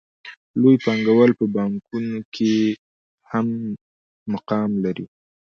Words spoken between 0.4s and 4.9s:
لوی پانګوال په بانکونو کې هم مقام